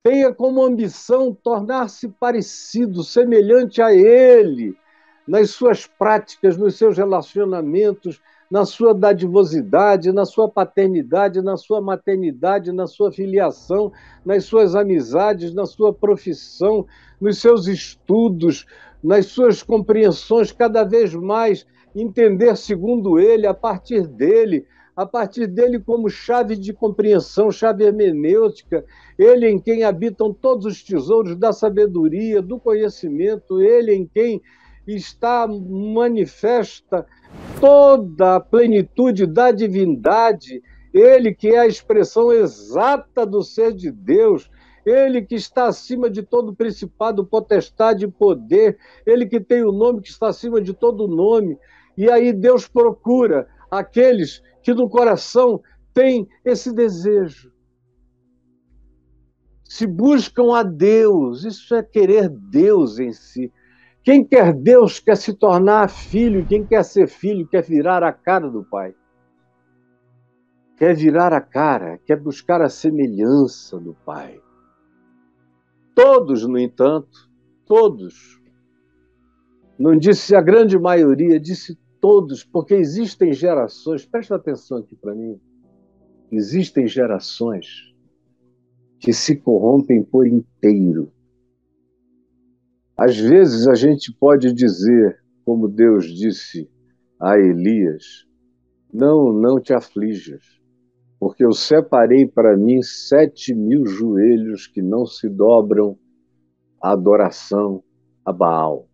[0.00, 4.76] tenha como ambição tornar-se parecido, semelhante a Ele,
[5.26, 12.70] nas suas práticas, nos seus relacionamentos, na sua dadivosidade, na sua paternidade, na sua maternidade,
[12.70, 13.90] na sua filiação,
[14.24, 16.86] nas suas amizades, na sua profissão,
[17.20, 18.64] nos seus estudos,
[19.02, 25.78] nas suas compreensões, cada vez mais entender segundo Ele, a partir dele, a partir dele
[25.78, 28.84] como chave de compreensão, chave hermenêutica,
[29.18, 34.42] ele em quem habitam todos os tesouros da sabedoria, do conhecimento, ele em quem
[34.86, 37.06] está manifesta
[37.60, 44.50] toda a plenitude da divindade, ele que é a expressão exata do ser de Deus,
[44.84, 48.76] ele que está acima de todo principado, potestade e poder,
[49.06, 51.56] ele que tem o nome que está acima de todo nome.
[51.96, 55.62] E aí Deus procura aqueles que no coração
[55.94, 57.50] têm esse desejo.
[59.64, 63.50] Se buscam a Deus, isso é querer Deus em si.
[64.04, 68.50] Quem quer Deus quer se tornar filho, quem quer ser filho quer virar a cara
[68.50, 68.94] do Pai.
[70.76, 74.38] Quer virar a cara, quer buscar a semelhança do Pai.
[75.94, 77.30] Todos, no entanto,
[77.64, 78.42] todos,
[79.78, 85.40] não disse a grande maioria, disse todos, porque existem gerações, presta atenção aqui para mim,
[86.32, 87.94] existem gerações
[88.98, 91.12] que se corrompem por inteiro.
[92.96, 96.68] Às vezes a gente pode dizer, como Deus disse
[97.20, 98.26] a Elias,
[98.92, 100.42] Não, não te aflijas,
[101.20, 105.96] porque eu separei para mim sete mil joelhos que não se dobram
[106.82, 107.82] à adoração
[108.24, 108.91] a Baal.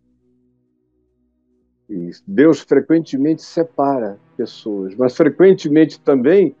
[2.27, 6.55] Deus frequentemente separa pessoas, mas frequentemente também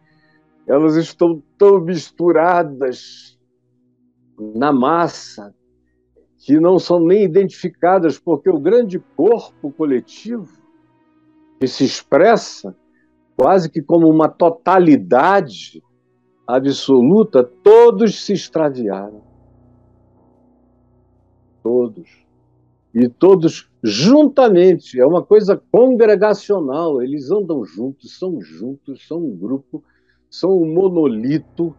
[0.65, 3.37] elas estão tão misturadas
[4.55, 5.53] na massa
[6.37, 10.57] que não são nem identificadas, porque o grande corpo coletivo
[11.59, 12.75] que se expressa
[13.35, 15.83] quase que como uma totalidade
[16.47, 19.21] absoluta, todos se extraviaram.
[21.61, 22.09] Todos.
[22.93, 29.83] E todos juntamente, é uma coisa congregacional, eles andam juntos, são juntos, são um grupo,
[30.29, 31.75] são um monolito,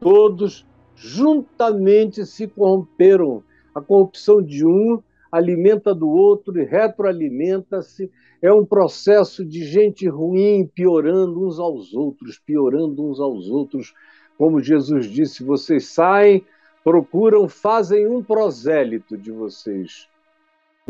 [0.00, 3.42] todos juntamente se corromperam.
[3.74, 8.10] A corrupção de um alimenta do outro e retroalimenta-se.
[8.42, 13.94] É um processo de gente ruim piorando uns aos outros, piorando uns aos outros.
[14.36, 16.44] Como Jesus disse, vocês saem,
[16.82, 20.08] procuram, fazem um prosélito de vocês,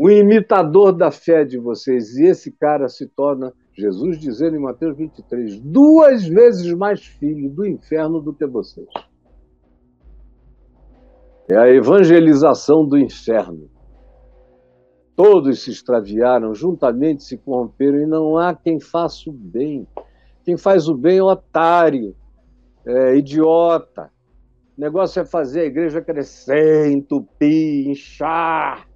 [0.01, 2.17] o imitador da fé de vocês.
[2.17, 7.67] E esse cara se torna, Jesus dizendo em Mateus 23, duas vezes mais filho do
[7.67, 8.87] inferno do que vocês.
[11.47, 13.69] É a evangelização do inferno.
[15.15, 19.87] Todos se extraviaram, juntamente se corromperam, e não há quem faça o bem.
[20.43, 22.15] Quem faz o bem é otário,
[22.87, 24.09] é idiota.
[24.75, 28.89] O negócio é fazer a igreja crescer, entupir, inchar.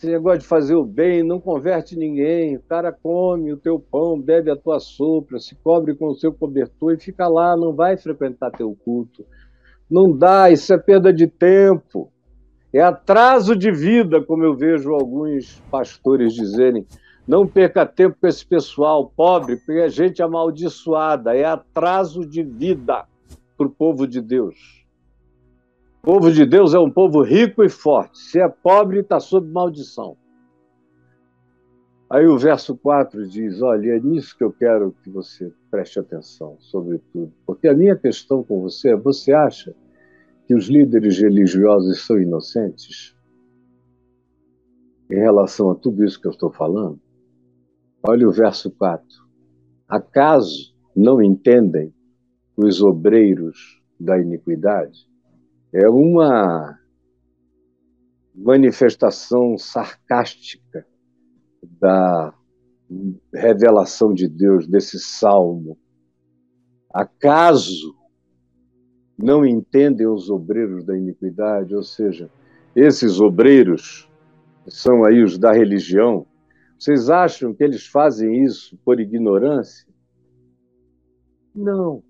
[0.00, 2.56] Esse negócio de fazer o bem não converte ninguém.
[2.56, 6.32] O cara come o teu pão, bebe a tua sopa, se cobre com o seu
[6.32, 9.26] cobertor e fica lá, não vai frequentar teu culto.
[9.90, 12.10] Não dá, isso é perda de tempo.
[12.72, 16.86] É atraso de vida, como eu vejo alguns pastores dizerem.
[17.28, 21.36] Não perca tempo com esse pessoal pobre, porque é gente amaldiçoada.
[21.36, 23.04] É atraso de vida
[23.54, 24.79] para o povo de Deus.
[26.02, 28.18] O povo de Deus é um povo rico e forte.
[28.18, 30.16] Se é pobre, está sob maldição.
[32.08, 36.56] Aí o verso 4 diz: Olha, é nisso que eu quero que você preste atenção,
[36.58, 37.30] sobretudo.
[37.44, 39.74] Porque a minha questão com você é: você acha
[40.46, 43.14] que os líderes religiosos são inocentes
[45.10, 46.98] em relação a tudo isso que eu estou falando?
[48.02, 49.06] Olha o verso 4.
[49.86, 51.92] Acaso não entendem
[52.56, 55.09] os obreiros da iniquidade?
[55.72, 56.78] É uma
[58.34, 60.86] manifestação sarcástica
[61.62, 62.34] da
[63.32, 65.78] revelação de Deus, desse salmo.
[66.92, 67.94] Acaso
[69.16, 72.30] não entendem os obreiros da iniquidade, ou seja,
[72.74, 74.10] esses obreiros
[74.66, 76.26] são aí os da religião.
[76.78, 79.86] Vocês acham que eles fazem isso por ignorância?
[81.54, 82.02] Não.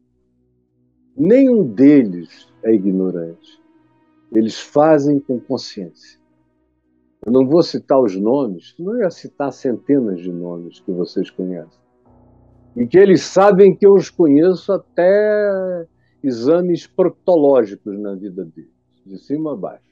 [1.17, 3.61] Nenhum deles é ignorante.
[4.33, 6.21] Eles fazem com consciência.
[7.25, 11.81] Eu não vou citar os nomes, não ia citar centenas de nomes que vocês conhecem.
[12.77, 15.87] E que eles sabem que eu os conheço até
[16.23, 18.71] exames proctológicos na vida deles,
[19.05, 19.91] de cima a baixo.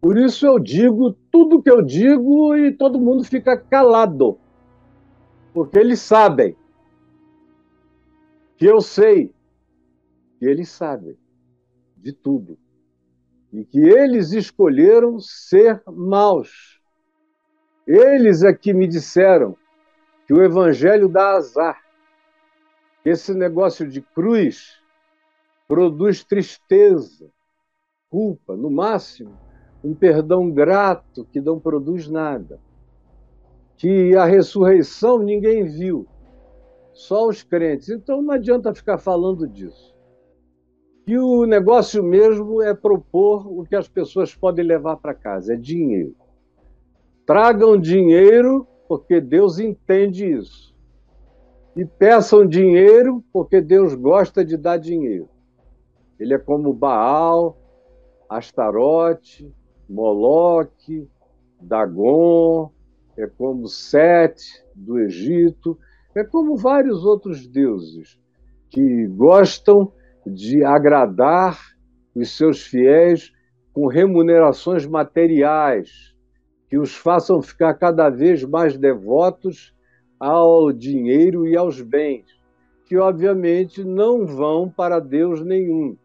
[0.00, 4.38] Por isso eu digo tudo que eu digo e todo mundo fica calado,
[5.54, 6.56] porque eles sabem
[8.56, 9.32] que eu sei
[10.42, 11.16] que eles sabem
[11.96, 12.58] de tudo
[13.52, 16.82] e que eles escolheram ser maus.
[17.86, 19.56] Eles é que me disseram
[20.26, 21.80] que o evangelho dá azar.
[23.04, 24.82] Esse negócio de cruz
[25.68, 27.30] produz tristeza,
[28.10, 29.38] culpa, no máximo,
[29.84, 32.60] um perdão grato que não produz nada.
[33.76, 36.04] Que a ressurreição ninguém viu,
[36.92, 37.90] só os crentes.
[37.90, 39.91] Então não adianta ficar falando disso.
[41.06, 45.56] E o negócio mesmo é propor o que as pessoas podem levar para casa, é
[45.56, 46.14] dinheiro.
[47.26, 50.72] Tragam dinheiro, porque Deus entende isso.
[51.74, 55.28] E peçam dinheiro, porque Deus gosta de dar dinheiro.
[56.20, 57.58] Ele é como Baal,
[58.28, 59.52] Astarote,
[59.88, 61.08] Moloque,
[61.60, 62.70] Dagon,
[63.16, 65.76] é como Sete do Egito,
[66.14, 68.18] é como vários outros deuses
[68.70, 69.92] que gostam
[70.26, 71.58] de agradar
[72.14, 73.32] os seus fiéis
[73.72, 76.14] com remunerações materiais,
[76.68, 79.74] que os façam ficar cada vez mais devotos
[80.18, 82.26] ao dinheiro e aos bens,
[82.86, 85.96] que obviamente não vão para Deus nenhum.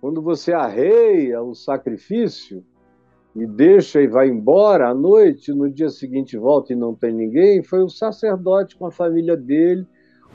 [0.00, 2.64] Quando você arreia o sacrifício,
[3.34, 7.62] e deixa e vai embora à noite, no dia seguinte volta e não tem ninguém,
[7.62, 9.84] foi o sacerdote com a família dele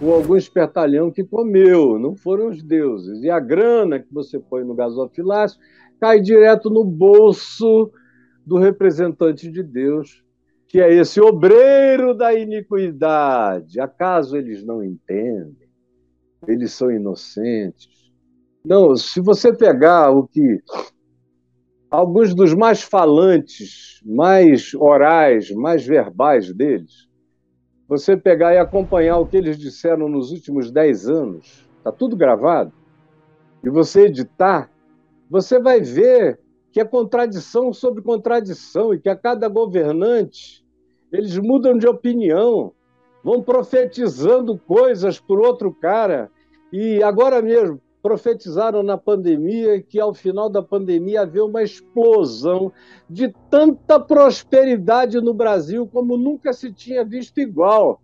[0.01, 3.21] ou algum espertalhão que comeu, não foram os deuses.
[3.21, 5.59] E a grana que você põe no gasofilácio
[5.99, 7.91] cai direto no bolso
[8.45, 10.23] do representante de Deus,
[10.67, 13.79] que é esse obreiro da iniquidade.
[13.79, 15.67] Acaso eles não entendem?
[16.47, 18.09] Eles são inocentes.
[18.63, 20.61] Não, se você pegar o que
[21.89, 27.08] alguns dos mais falantes, mais orais, mais verbais deles,
[27.89, 32.71] você pegar e acompanhar o que eles disseram nos últimos dez anos, está tudo gravado,
[33.63, 34.69] e você editar,
[35.27, 36.39] você vai ver
[36.71, 40.63] que é contradição sobre contradição e que a cada governante
[41.11, 42.71] eles mudam de opinião,
[43.23, 46.29] vão profetizando coisas por outro cara.
[46.71, 52.71] E agora mesmo, profetizaram na pandemia que ao final da pandemia havia uma explosão
[53.09, 58.01] de tanta prosperidade no Brasil como nunca se tinha visto igual.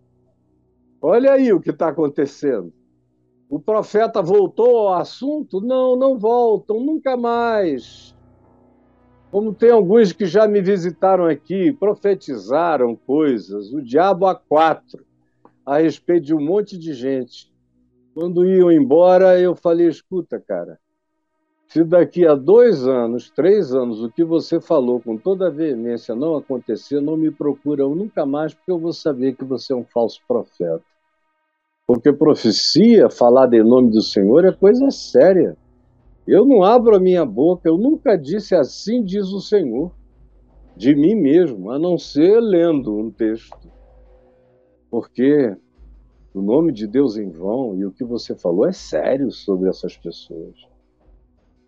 [1.02, 2.74] Olha aí o que está acontecendo.
[3.50, 5.62] O profeta voltou ao assunto?
[5.62, 8.16] Não, não voltam, nunca mais.
[9.32, 15.06] Como tem alguns que já me visitaram aqui, profetizaram coisas, o diabo a quatro,
[15.66, 17.54] a respeito de um monte de gente.
[18.16, 20.80] Quando iam embora, eu falei: escuta, cara,
[21.68, 26.16] se daqui a dois anos, três anos, o que você falou com toda a veemência
[26.16, 29.84] não acontecer, não me procura nunca mais, porque eu vou saber que você é um
[29.84, 30.82] falso profeta.
[31.86, 35.58] Porque profecia, falar em nome do Senhor, é coisa séria.
[36.26, 39.92] Eu não abro a minha boca, eu nunca disse assim, diz o Senhor,
[40.76, 43.70] de mim mesmo, a não ser lendo um texto.
[44.90, 45.56] Porque
[46.36, 49.96] o nome de Deus em vão e o que você falou é sério sobre essas
[49.96, 50.54] pessoas.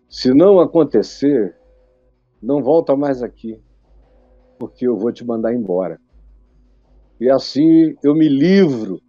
[0.06, 1.56] Se não acontecer,
[2.42, 3.58] não volta mais aqui,
[4.58, 5.98] porque eu vou te mandar embora.
[7.18, 9.00] E assim eu me livro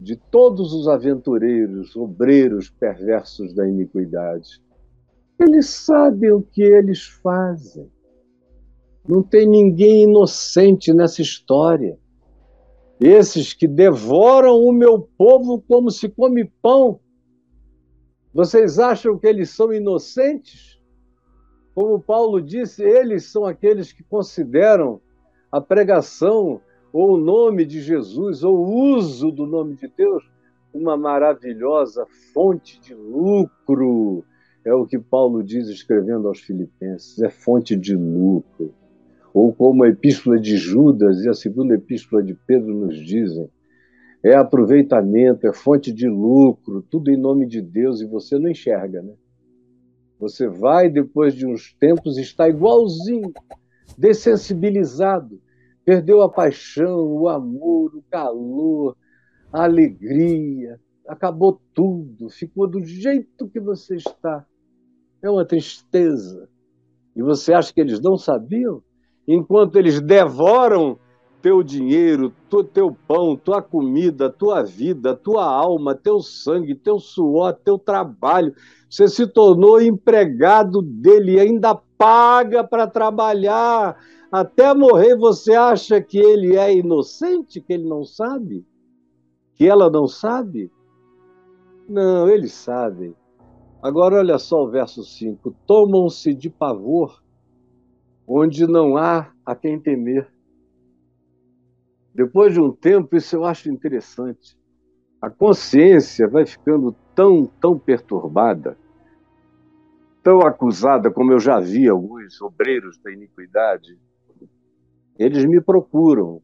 [0.00, 4.58] de todos os aventureiros, obreiros perversos da iniquidade.
[5.38, 7.92] Eles sabem o que eles fazem.
[9.06, 11.98] Não tem ninguém inocente nessa história.
[13.00, 17.00] Esses que devoram o meu povo como se come pão.
[18.32, 20.80] Vocês acham que eles são inocentes?
[21.74, 25.00] Como Paulo disse, eles são aqueles que consideram
[25.50, 26.60] a pregação
[26.92, 30.24] ou o nome de Jesus ou o uso do nome de Deus
[30.72, 34.24] uma maravilhosa fonte de lucro.
[34.64, 38.74] É o que Paulo diz escrevendo aos Filipenses: é fonte de lucro
[39.34, 43.50] ou como a epístola de Judas e a segunda epístola de Pedro nos dizem,
[44.22, 49.02] é aproveitamento, é fonte de lucro, tudo em nome de Deus e você não enxerga,
[49.02, 49.12] né?
[50.20, 53.32] Você vai, depois de uns tempos, está igualzinho,
[53.98, 55.40] dessensibilizado,
[55.84, 58.96] perdeu a paixão, o amor, o calor,
[59.52, 64.46] a alegria, acabou tudo, ficou do jeito que você está.
[65.20, 66.48] É uma tristeza.
[67.16, 68.82] E você acha que eles não sabiam?
[69.26, 70.98] Enquanto eles devoram
[71.44, 72.32] teu dinheiro,
[72.72, 78.54] teu pão, tua comida, tua vida, tua alma, teu sangue, teu suor, teu trabalho.
[78.88, 83.96] Você se tornou empregado dele e ainda paga para trabalhar.
[84.32, 88.64] Até morrer, você acha que ele é inocente, que ele não sabe?
[89.54, 90.70] Que ela não sabe?
[91.88, 93.14] Não, eles sabem.
[93.82, 97.22] Agora, olha só o verso 5: tomam-se de pavor
[98.26, 100.26] onde não há a quem temer.
[102.14, 104.56] Depois de um tempo, isso eu acho interessante.
[105.20, 108.76] A consciência vai ficando tão, tão perturbada,
[110.22, 113.98] tão acusada, como eu já vi alguns obreiros da iniquidade.
[115.18, 116.42] Eles me procuram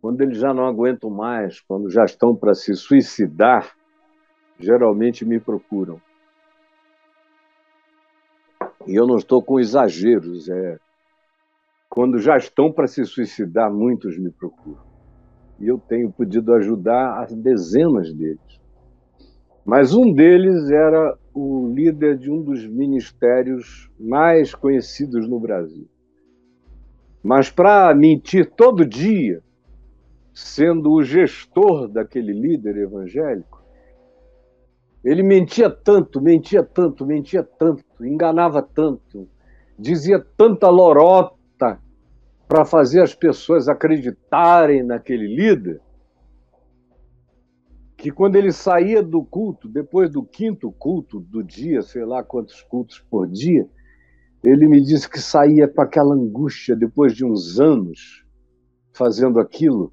[0.00, 3.74] quando eles já não aguentam mais, quando já estão para se suicidar,
[4.58, 6.00] geralmente me procuram.
[8.86, 10.78] E eu não estou com exageros, é
[11.94, 14.82] quando já estão para se suicidar, muitos me procuram.
[15.60, 18.60] E eu tenho podido ajudar as dezenas deles.
[19.64, 25.88] Mas um deles era o líder de um dos ministérios mais conhecidos no Brasil.
[27.22, 29.40] Mas para mentir todo dia,
[30.32, 33.62] sendo o gestor daquele líder evangélico,
[35.04, 39.28] ele mentia tanto, mentia tanto, mentia tanto, enganava tanto,
[39.78, 41.43] dizia tanta lorota
[42.46, 45.80] para fazer as pessoas acreditarem naquele líder,
[47.96, 52.60] que quando ele saía do culto, depois do quinto culto do dia, sei lá quantos
[52.60, 53.66] cultos por dia,
[54.42, 58.22] Ele me disse que saía com aquela angústia depois de uns anos
[58.92, 59.90] fazendo aquilo,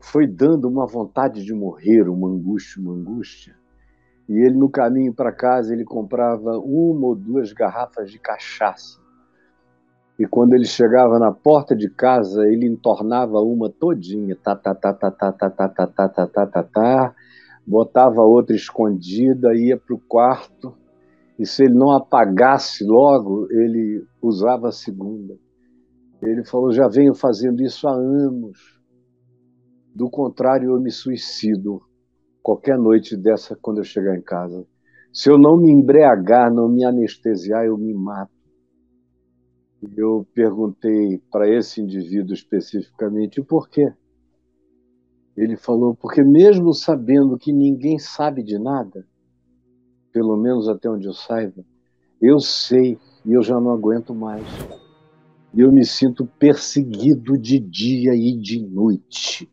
[0.00, 3.54] foi dando uma vontade de morrer, uma angústia, uma angústia.
[4.26, 9.01] E ele, no caminho para casa, ele comprava uma ou duas garrafas de cachaça.
[10.18, 14.92] E quando ele chegava na porta de casa, ele entornava uma todinha, tá, tá, tá,
[14.92, 17.14] tá, tá, tá, tá, tá, tá, tá, tá, tá, tá,
[17.66, 20.74] botava outra escondida, ia para o quarto,
[21.38, 25.36] e se ele não apagasse logo, ele usava a segunda.
[26.22, 28.80] Ele falou: já venho fazendo isso há anos.
[29.94, 31.82] Do contrário, eu me suicido
[32.42, 34.66] qualquer noite dessa quando eu chegar em casa.
[35.12, 38.30] Se eu não me embriagar, não me anestesiar, eu me mato.
[39.96, 43.92] Eu perguntei para esse indivíduo especificamente por quê.
[45.36, 49.04] Ele falou: porque mesmo sabendo que ninguém sabe de nada,
[50.12, 51.64] pelo menos até onde eu saiba,
[52.20, 54.46] eu sei e eu já não aguento mais.
[55.54, 59.50] Eu me sinto perseguido de dia e de noite.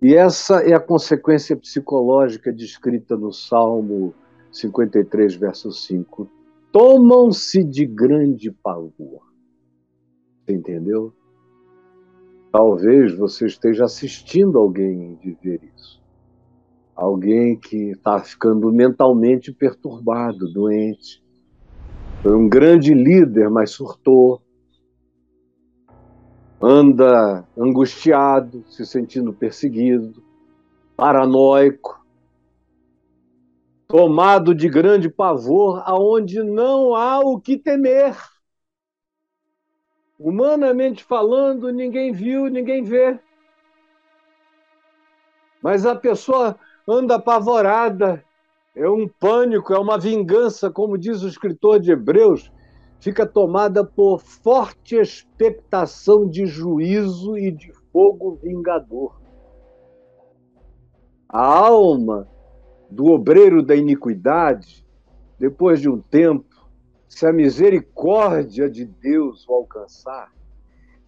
[0.00, 4.14] E essa é a consequência psicológica descrita no Salmo
[4.50, 6.41] 53, verso 5.
[6.72, 9.30] Tomam-se de grande pavor.
[10.48, 11.12] Entendeu?
[12.50, 16.02] Talvez você esteja assistindo alguém viver isso
[16.94, 21.22] alguém que está ficando mentalmente perturbado, doente.
[22.22, 24.40] Foi um grande líder, mas surtou.
[26.60, 30.22] Anda angustiado, se sentindo perseguido,
[30.96, 32.01] paranoico,
[33.92, 38.16] tomado de grande pavor, aonde não há o que temer.
[40.18, 43.20] Humanamente falando, ninguém viu, ninguém vê.
[45.60, 48.24] Mas a pessoa anda apavorada.
[48.74, 52.50] É um pânico, é uma vingança, como diz o escritor de Hebreus,
[52.98, 59.20] fica tomada por forte expectação de juízo e de fogo vingador.
[61.28, 62.31] A alma
[62.92, 64.86] do obreiro da iniquidade,
[65.38, 66.44] depois de um tempo,
[67.08, 70.30] se a misericórdia de Deus o alcançar,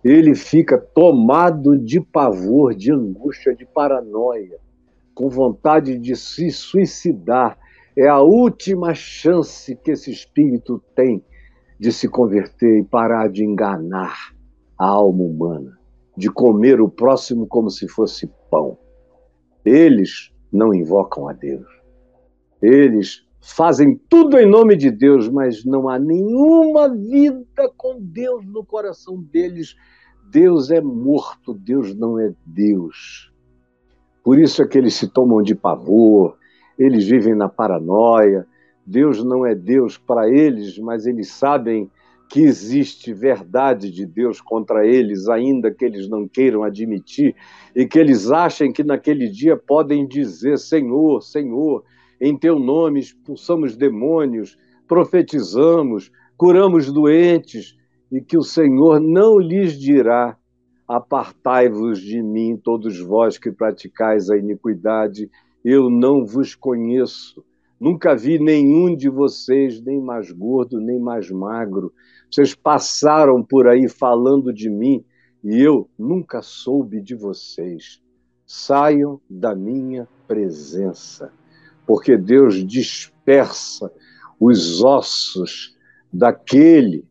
[0.03, 4.59] ele fica tomado de pavor, de angústia, de paranoia
[5.15, 7.57] com vontade de se suicidar.
[7.97, 11.25] É a última chance que esse espírito tem
[11.79, 14.35] de se converter e parar de enganar
[14.79, 15.79] a alma humana,
[16.17, 18.77] de comer o próximo como se fosse pão.
[19.65, 21.67] Eles não invocam a Deus.
[22.63, 28.65] Eles fazem tudo em nome de Deus, mas não há nenhuma vida com Deus no
[28.65, 29.77] coração deles.
[30.31, 33.33] Deus é morto, Deus não é Deus.
[34.23, 36.39] Por isso é que eles se tomam de pavor,
[36.79, 38.47] eles vivem na paranoia.
[38.87, 41.91] Deus não é Deus para eles, mas eles sabem
[42.35, 47.33] que existe verdade de Deus contra eles, ainda que eles não queiram admitir,
[47.77, 51.85] e que eles achem que naquele dia podem dizer: Senhor, Senhor,
[52.21, 54.59] em teu nome expulsamos demônios,
[54.89, 57.77] profetizamos, curamos doentes,
[58.11, 60.37] e que o Senhor não lhes dirá
[60.89, 65.31] Apartai-vos de mim, todos vós que praticais a iniquidade,
[65.65, 67.45] eu não vos conheço.
[67.85, 71.93] Nunca vi nenhum de vocês, nem mais gordo, nem mais magro.
[72.31, 75.05] Vocês passaram por aí falando de mim
[75.45, 78.01] e eu nunca soube de vocês.
[78.47, 81.31] Saiam da minha presença,
[81.87, 83.93] porque Deus dispersa
[84.41, 85.77] os ossos
[86.11, 87.05] daquele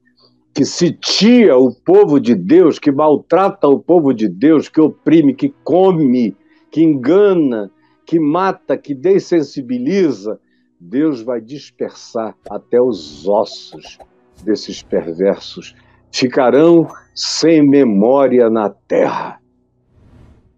[0.56, 5.54] que sitia o povo de Deus, que maltrata o povo de Deus, que oprime, que
[5.64, 6.36] come,
[6.72, 7.70] que engana,
[8.08, 10.40] que mata, que dessensibiliza,
[10.86, 13.98] Deus vai dispersar até os ossos
[14.44, 15.74] desses perversos.
[16.12, 19.40] Ficarão sem memória na terra.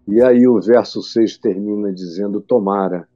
[0.06, 3.08] E aí o verso 6 termina dizendo: Tomara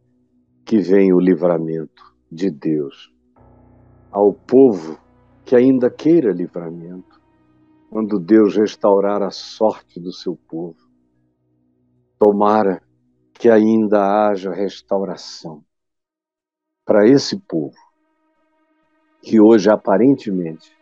[0.65, 3.13] que venha o livramento de Deus
[4.13, 4.97] ao povo
[5.45, 7.21] que ainda queira livramento,
[7.91, 10.79] quando Deus restaurar a sorte do seu povo.
[12.19, 12.81] Tomara
[13.35, 15.65] que ainda haja restauração
[16.91, 17.77] para esse povo,
[19.23, 20.77] que hoje aparentemente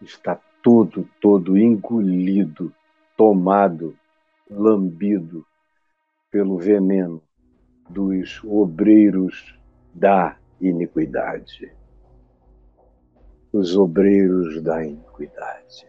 [0.00, 2.72] está todo, todo engolido,
[3.16, 3.98] tomado,
[4.48, 5.44] lambido
[6.30, 7.20] pelo veneno
[7.90, 9.58] dos obreiros
[9.92, 11.74] da iniquidade
[13.52, 15.86] os obreiros da iniquidade.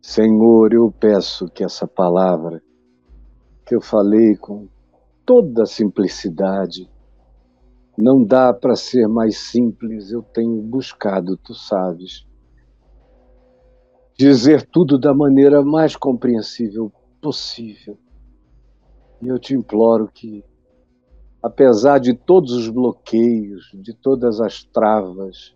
[0.00, 2.62] Senhor, eu peço que essa palavra
[3.66, 4.66] que eu falei com
[5.26, 6.90] toda a simplicidade,
[7.96, 12.26] Não dá para ser mais simples, eu tenho buscado, tu sabes.
[14.18, 16.92] Dizer tudo da maneira mais compreensível
[17.22, 17.98] possível.
[19.22, 20.44] E eu te imploro que,
[21.42, 25.54] apesar de todos os bloqueios, de todas as travas,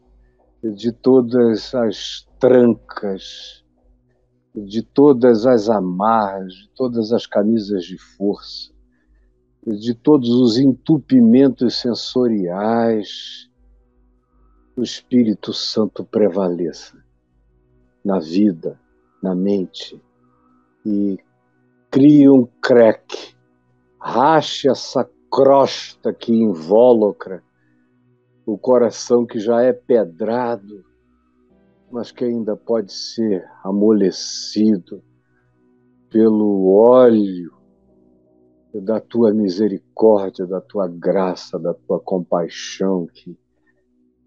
[0.62, 3.62] de todas as trancas,
[4.54, 8.72] de todas as amarras, de todas as camisas de força,
[9.66, 13.50] de todos os entupimentos sensoriais,
[14.76, 16.96] o Espírito Santo prevaleça
[18.04, 18.80] na vida,
[19.22, 20.00] na mente
[20.86, 21.18] e
[21.90, 23.34] crie um crack,
[24.00, 27.42] rache essa crosta que invólucra
[28.46, 30.84] o coração que já é pedrado,
[31.90, 35.02] mas que ainda pode ser amolecido
[36.08, 37.59] pelo óleo
[38.74, 43.36] da tua misericórdia, da tua graça, da tua compaixão, que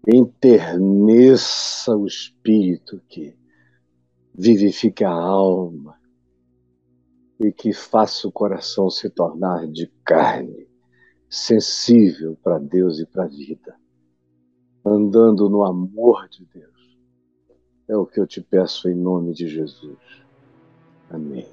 [0.06, 3.36] enterneça o espírito, que
[4.34, 5.98] vivifique a alma
[7.40, 10.68] e que faça o coração se tornar de carne,
[11.28, 13.74] sensível para Deus e para a vida,
[14.84, 16.98] andando no amor de Deus.
[17.88, 19.98] É o que eu te peço em nome de Jesus.
[21.10, 21.48] Amém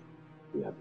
[0.53, 0.80] e amém.